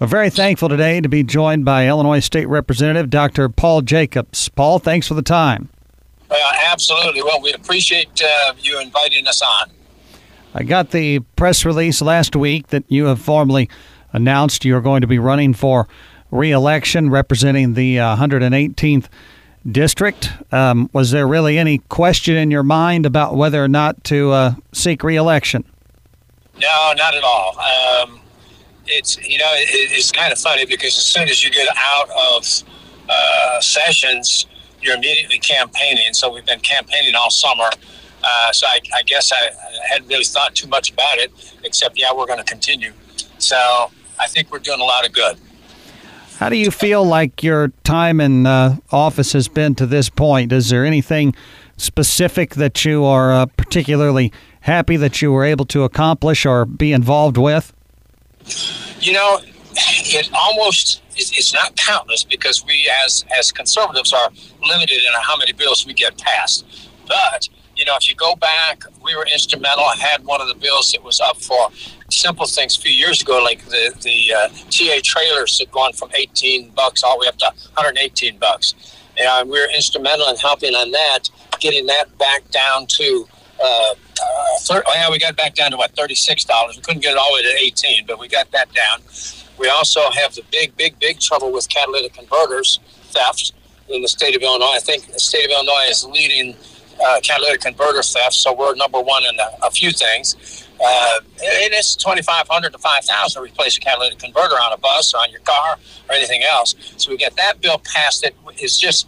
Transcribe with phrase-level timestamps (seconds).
[0.00, 3.48] We're very thankful today to be joined by Illinois State Representative Dr.
[3.48, 4.48] Paul Jacobs.
[4.48, 5.70] Paul, thanks for the time.
[6.30, 6.36] Uh,
[6.66, 7.20] absolutely.
[7.20, 9.72] Well, we appreciate uh, you inviting us on.
[10.54, 13.68] I got the press release last week that you have formally
[14.12, 15.88] announced you're going to be running for
[16.30, 19.06] re-election representing the uh, 118th
[19.68, 20.30] district.
[20.52, 24.54] Um, was there really any question in your mind about whether or not to uh,
[24.70, 25.64] seek re-election?
[26.60, 27.58] No, not at all.
[27.58, 28.20] Um,
[28.88, 32.08] it's you know it, it's kind of funny because as soon as you get out
[32.10, 32.62] of
[33.08, 34.46] uh, sessions,
[34.80, 36.12] you're immediately campaigning.
[36.12, 37.70] So we've been campaigning all summer.
[38.22, 39.50] Uh, so I, I guess I,
[39.88, 41.32] hadn't really thought too much about it,
[41.64, 42.92] except yeah, we're going to continue.
[43.38, 43.56] So
[44.18, 45.38] I think we're doing a lot of good.
[46.38, 50.52] How do you feel like your time in uh, office has been to this point?
[50.52, 51.34] Is there anything
[51.76, 56.92] specific that you are uh, particularly happy that you were able to accomplish or be
[56.92, 57.72] involved with?
[59.00, 59.40] You know,
[59.74, 64.30] it almost it's not countless because we as as conservatives are
[64.62, 66.64] limited in how many bills we get passed.
[67.06, 69.84] But you know, if you go back, we were instrumental.
[69.84, 71.70] I had one of the bills that was up for
[72.10, 76.10] simple things a few years ago, like the the uh, TA trailers had gone from
[76.14, 78.74] 18 bucks all the way up to 118 bucks,
[79.16, 83.28] and we were instrumental in helping on that, getting that back down to.
[83.62, 83.94] Uh,
[84.60, 86.76] 30, oh yeah, we got back down to what thirty-six dollars.
[86.76, 89.00] We couldn't get it all the way to eighteen, but we got that down.
[89.58, 93.52] We also have the big, big, big trouble with catalytic converters theft
[93.88, 94.74] in the state of Illinois.
[94.74, 96.56] I think the state of Illinois is leading
[97.04, 100.66] uh, catalytic converter theft, so we're number one in a, a few things.
[100.80, 105.18] Uh, it is 2500 to 5000 to replace a catalytic converter on a bus or
[105.18, 105.76] on your car
[106.08, 106.74] or anything else.
[106.96, 109.06] So we get that bill passed that is just,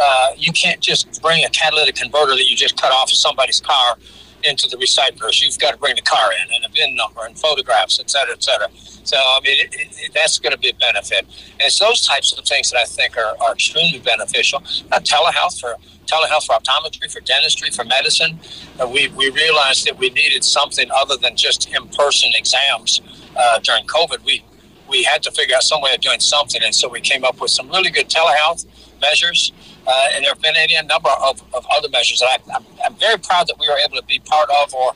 [0.00, 3.60] uh, you can't just bring a catalytic converter that you just cut off of somebody's
[3.60, 3.96] car
[4.44, 5.40] into the recyclers.
[5.40, 8.34] You've got to bring the car in and a VIN number and photographs, et cetera,
[8.34, 8.68] et cetera.
[9.04, 11.26] So, I mean, it, it, that's going to be a benefit.
[11.52, 14.60] And it's those types of things that I think are, are extremely beneficial.
[14.90, 18.40] Uh, telehealth for telehealth for optometry, for dentistry, for medicine.
[18.80, 23.00] Uh, we, we realized that we needed something other than just in-person exams
[23.36, 24.24] uh, during COVID.
[24.24, 24.44] We,
[24.88, 26.62] we had to figure out some way of doing something.
[26.64, 28.66] And so we came up with some really good telehealth
[29.00, 29.52] measures.
[29.86, 32.94] Uh, and there have been any number of, of other measures that I, I'm, I'm,
[32.94, 34.92] very proud that we were able to be part of or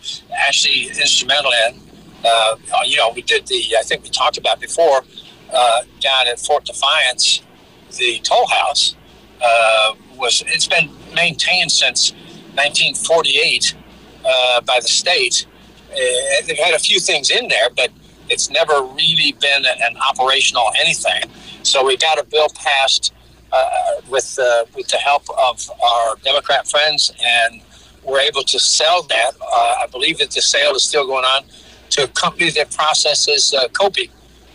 [0.47, 1.80] actually instrumental in.
[2.24, 5.02] Uh, you know, we did the, I think we talked about before,
[5.52, 7.42] uh, down at Fort Defiance,
[7.96, 8.94] the toll house
[9.42, 12.12] uh, was, it's been maintained since
[12.54, 13.75] 1948
[14.25, 15.46] uh, by the state.
[15.91, 15.96] Uh,
[16.46, 17.91] they've had a few things in there, but
[18.28, 21.22] it's never really been an operational anything.
[21.62, 23.12] So we got a bill passed
[24.09, 27.61] with uh, with the help of our Democrat friends, and
[28.05, 29.33] we're able to sell that.
[29.41, 31.44] Uh, I believe that the sale is still going on
[31.91, 34.11] to a company that processes uh, Copi.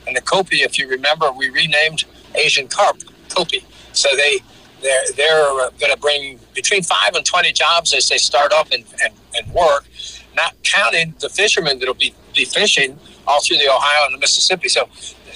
[0.08, 2.98] And the Copi, if you remember, we renamed Asian carp
[3.30, 3.64] Copi.
[3.94, 4.40] So they
[4.82, 8.84] they're they're going to bring between five and twenty jobs as they start up and,
[9.04, 9.86] and, and work,
[10.36, 14.70] not counting the fishermen that'll be, be fishing all through the Ohio and the Mississippi.
[14.70, 14.90] So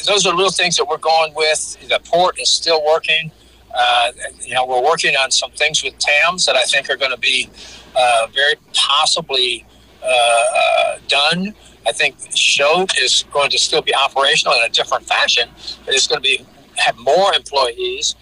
[0.05, 1.77] those are little things that we're going with.
[1.87, 3.31] The port is still working.
[3.75, 7.11] Uh, you know, we're working on some things with Tamms that I think are going
[7.11, 7.49] to be
[7.95, 9.65] uh, very possibly
[10.03, 11.53] uh, done.
[11.87, 15.49] I think Choate is going to still be operational in a different fashion,
[15.85, 16.45] but it's going to be
[16.77, 18.15] have more employees,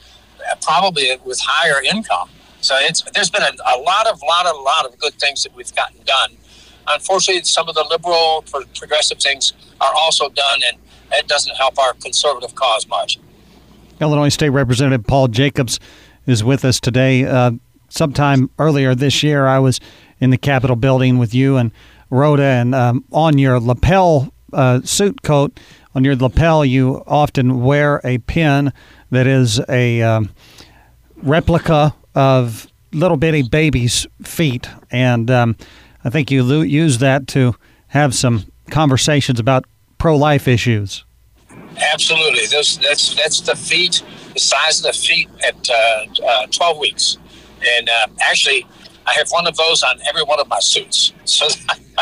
[0.61, 2.29] probably with higher income.
[2.61, 5.55] So it's there's been a, a lot of lot of lot of good things that
[5.55, 6.37] we've gotten done.
[6.87, 8.43] Unfortunately, some of the liberal
[8.77, 10.77] progressive things are also done, and
[11.13, 13.19] it doesn't help our conservative cause much.
[14.01, 15.79] Illinois State Representative Paul Jacobs
[16.25, 17.25] is with us today.
[17.25, 17.51] Uh,
[17.89, 19.79] sometime earlier this year, I was
[20.19, 21.71] in the Capitol building with you and
[22.09, 25.59] Rhoda, and um, on your lapel uh, suit coat,
[25.95, 28.71] on your lapel, you often wear a pin
[29.09, 30.29] that is a um,
[31.17, 35.55] replica of little bitty babies' feet, and um,
[36.03, 37.55] I think you lo- use that to
[37.87, 39.65] have some conversations about
[39.97, 41.05] pro-life issues.
[41.77, 42.45] Absolutely.
[42.47, 44.03] Those, that's that's the feet,
[44.33, 47.17] the size of the feet at uh, uh, 12 weeks.
[47.77, 48.65] And uh, actually,
[49.05, 51.13] I have one of those on every one of my suits.
[51.25, 51.47] So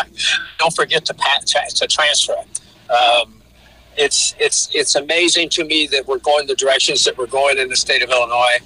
[0.59, 2.91] don't forget to, pat, to transfer it.
[2.91, 3.41] Um,
[3.97, 7.69] it's, it's, it's amazing to me that we're going the directions that we're going in
[7.69, 8.57] the state of Illinois.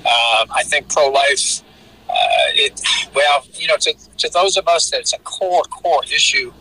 [0.00, 1.62] Um, I think pro life,
[2.08, 2.14] uh,
[2.54, 2.80] it,
[3.14, 6.52] well, you know, to, to those of us that it's a core, core issue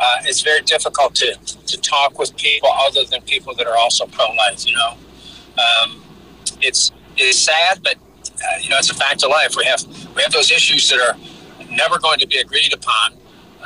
[0.00, 1.36] uh, it's very difficult to,
[1.66, 4.66] to talk with people other than people that are also pro-life.
[4.66, 4.94] You know,
[5.58, 6.02] um,
[6.62, 9.56] it's it's sad, but uh, you know it's a fact of life.
[9.56, 9.84] We have
[10.16, 11.16] we have those issues that are
[11.70, 13.14] never going to be agreed upon.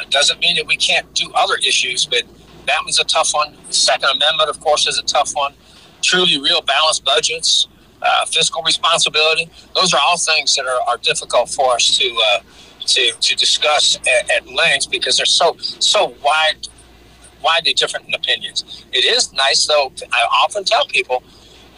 [0.01, 2.25] It doesn't mean that we can't do other issues, but
[2.67, 3.57] That one's a tough one.
[3.69, 5.55] The Second Amendment, of course, is a tough one.
[6.03, 7.69] Truly real balanced budgets,
[8.05, 9.51] uh, fiscal responsibility.
[9.75, 12.41] Those are all things that are, are difficult for us to uh,
[12.87, 16.69] to, to discuss at, at length because they're so so wide
[17.43, 18.85] widely different in opinions.
[18.93, 19.93] It is nice, though.
[20.13, 21.23] I often tell people,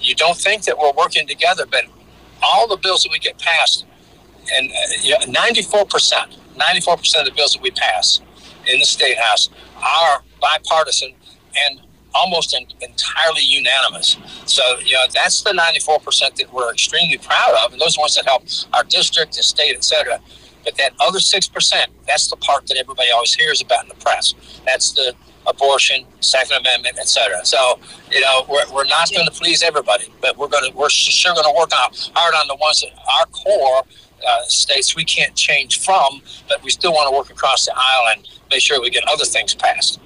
[0.00, 1.84] you don't think that we're working together, but
[2.42, 3.84] all the bills that we get passed,
[4.52, 8.20] and uh, ninety-four percent, ninety-four percent of the bills that we pass
[8.66, 9.48] in the state house
[9.82, 11.14] are bipartisan
[11.64, 11.80] and
[12.16, 14.16] almost in, entirely unanimous.
[14.46, 18.14] So, you know, that's the 94% that we're extremely proud of, and those are ones
[18.16, 20.20] that help our district, the state, et cetera.
[20.64, 24.34] But that other 6%, that's the part that everybody always hears about in the press.
[24.64, 25.14] That's the
[25.46, 27.44] abortion, Second Amendment, et cetera.
[27.44, 27.78] So,
[28.10, 31.34] you know, we're, we're not going to please everybody, but we're going to, we're sure
[31.34, 33.82] going to work on, hard on the ones that our core
[34.26, 38.16] uh, states we can't change from, but we still want to work across the aisle
[38.16, 40.00] and make sure we get other things passed.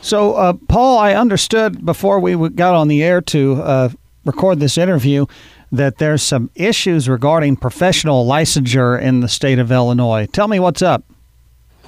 [0.00, 3.88] So, uh, Paul, I understood before we got on the air to uh,
[4.24, 5.26] record this interview
[5.72, 10.26] that there's some issues regarding professional licensure in the state of Illinois.
[10.26, 11.04] Tell me what's up.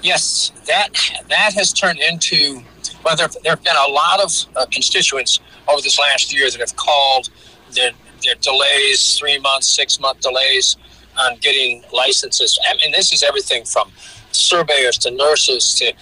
[0.02, 0.90] Yes, that
[1.28, 2.62] that has turned into
[3.04, 6.60] well, there, there have been a lot of uh, constituents over this last year that
[6.60, 7.30] have called
[7.72, 7.92] their,
[8.24, 10.76] their delays, three months, six month delays
[11.18, 12.58] on getting licenses.
[12.68, 13.90] I mean, this is everything from
[14.32, 15.92] surveyors to nurses to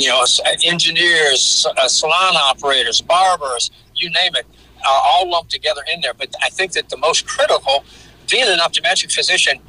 [0.00, 0.24] you know
[0.64, 4.46] engineers, uh, salon operators, barbers, you name it,
[4.86, 6.14] are all lumped together in there.
[6.14, 7.84] But I think that the most critical,
[8.30, 9.60] being an optometric physician,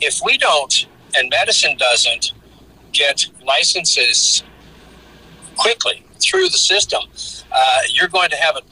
[0.00, 0.86] if we don't
[1.16, 2.32] and medicine doesn't
[2.92, 4.42] get licenses
[5.56, 7.02] quickly through the system,
[7.52, 8.62] uh, you're going to have a,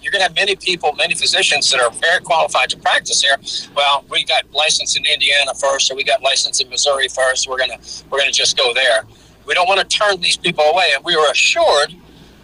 [0.00, 3.36] you're going to have many people, many physicians that are very qualified to practice here.
[3.74, 7.48] Well, we got licensed in Indiana first, or we got licensed in Missouri first.
[7.48, 7.78] We're gonna
[8.10, 9.02] we're gonna just go there.
[9.48, 11.94] We don't want to turn these people away, and we were assured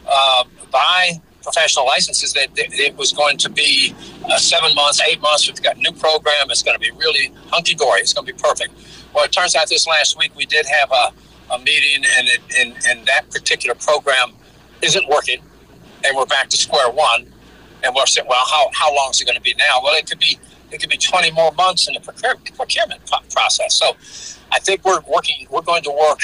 [0.08, 5.46] uh, by professional licenses that it was going to be uh, seven months, eight months.
[5.46, 6.48] We've got a new program.
[6.48, 8.00] It's going to be really hunky dory.
[8.00, 8.72] It's going to be perfect.
[9.14, 12.40] Well, it turns out this last week we did have a, a meeting, and, it,
[12.58, 14.32] and, and that particular program
[14.80, 15.42] isn't working,
[16.06, 17.30] and we're back to square one.
[17.82, 19.80] And we're saying, well, how, how long is it going to be now?
[19.82, 20.38] Well, it could be
[20.74, 23.00] it could be 20 more months in the procurement
[23.30, 23.74] process.
[23.74, 23.96] So
[24.52, 26.20] I think we're working, we're going to work.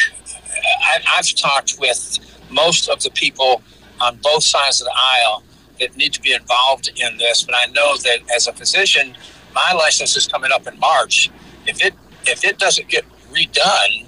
[1.09, 2.19] I've talked with
[2.51, 3.63] most of the people
[4.01, 5.45] on both sides of the aisle
[5.79, 7.45] that need to be involved in this.
[7.45, 9.17] But I know that as a physician,
[9.55, 11.31] my license is coming up in March.
[11.67, 11.95] If it
[12.27, 14.07] if it doesn't get redone,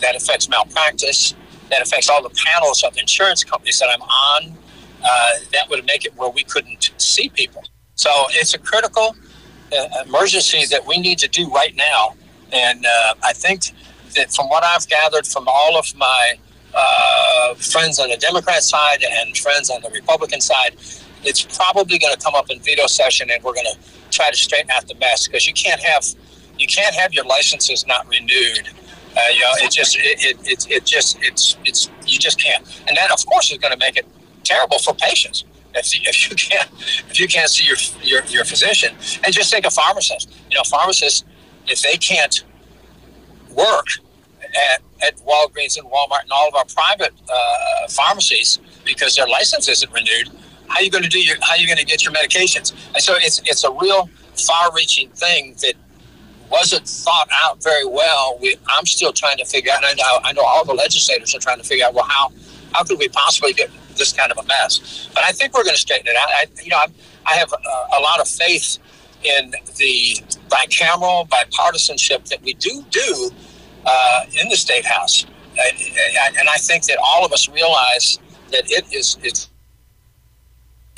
[0.00, 1.34] that affects malpractice.
[1.70, 4.56] That affects all the panels of insurance companies that I'm on.
[5.02, 7.64] Uh, that would make it where we couldn't see people.
[7.94, 9.16] So it's a critical
[10.06, 12.14] emergency that we need to do right now.
[12.52, 13.64] And uh, I think
[14.16, 16.34] that from what I've gathered from all of my
[16.74, 20.76] uh, friends on the Democrat side and friends on the Republican side,
[21.24, 23.78] it's probably going to come up in veto session, and we're going to
[24.10, 26.04] try to straighten out the mess because you can't have
[26.58, 28.68] you can't have your licenses not renewed.
[29.16, 32.64] Uh, you know, it just it, it, it, it just it's it's you just can't,
[32.88, 34.06] and that of course is going to make it
[34.44, 35.44] terrible for patients
[35.78, 36.70] if, if you can't
[37.10, 38.94] if you can't see your, your your physician.
[39.24, 40.32] And just think of pharmacists.
[40.50, 41.24] You know, pharmacists
[41.66, 42.44] if they can't
[43.54, 43.86] work
[44.72, 49.68] at, at Walgreens and Walmart and all of our private uh, pharmacies because their license
[49.68, 50.30] isn't renewed.
[50.68, 51.36] How are you going to do your?
[51.42, 52.72] How are you going to get your medications?
[52.94, 55.74] And so it's it's a real far-reaching thing that
[56.50, 58.38] wasn't thought out very well.
[58.40, 59.84] We, I'm still trying to figure out.
[59.84, 61.94] I know, I know all the legislators are trying to figure out.
[61.94, 62.32] Well, how
[62.72, 65.08] how could we possibly get this kind of a mess?
[65.14, 66.28] But I think we're going to straighten it out.
[66.30, 66.86] I, you know, I,
[67.26, 68.78] I have a, a lot of faith
[69.24, 70.16] in the
[70.48, 73.30] bicameral bipartisanship that we do do
[73.84, 75.26] uh, in the state house,
[75.56, 78.18] and I think that all of us realize
[78.50, 79.50] that it is it's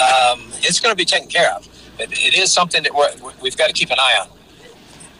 [0.00, 1.66] um, it's going to be taken care of.
[1.98, 3.10] It, it is something that we're,
[3.42, 4.28] we've got to keep an eye on.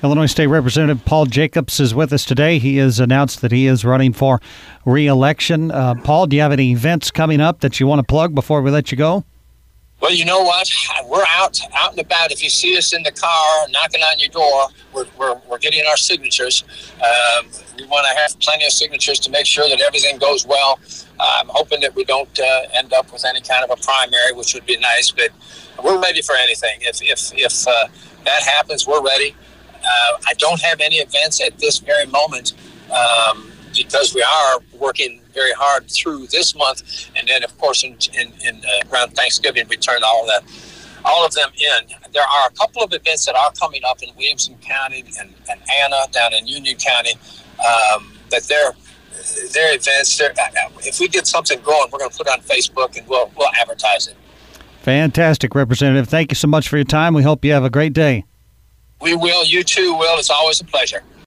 [0.03, 2.59] Illinois State Representative Paul Jacobs is with us today.
[2.59, 4.41] He has announced that he is running for
[4.91, 5.71] reelection.
[5.71, 8.63] Uh, Paul, do you have any events coming up that you want to plug before
[8.63, 9.25] we let you go?
[10.01, 10.71] Well, you know what?
[11.09, 12.33] We're out out and about.
[12.33, 15.85] If you see us in the car knocking on your door, we're, we're, we're getting
[15.87, 16.65] our signatures.
[16.97, 20.79] Um, we want to have plenty of signatures to make sure that everything goes well.
[21.21, 24.55] I'm hoping that we don't uh, end up with any kind of a primary, which
[24.55, 25.29] would be nice, but
[25.85, 26.79] we're ready for anything.
[26.81, 27.89] If, if, if uh,
[28.25, 29.35] that happens, we're ready.
[29.75, 32.55] Uh, I don't have any events at this very moment
[32.91, 33.50] um,
[33.83, 38.33] because we are working very hard through this month, and then of course in, in,
[38.47, 40.43] in uh, around Thanksgiving we turn all of that,
[41.05, 42.13] all of them in.
[42.13, 45.61] There are a couple of events that are coming up in Williamson County and, and
[45.83, 47.15] Anna down in Union County,
[47.67, 48.73] um, but they're
[49.53, 50.19] their events.
[50.19, 50.35] Their,
[50.81, 53.51] if we get something going, we're going to put it on Facebook and we'll we'll
[53.61, 54.17] advertise it.
[54.83, 56.09] Fantastic, Representative.
[56.09, 57.15] Thank you so much for your time.
[57.15, 58.25] We hope you have a great day.
[59.01, 59.45] We will.
[59.45, 60.19] You too, Will.
[60.19, 61.03] It's always a pleasure.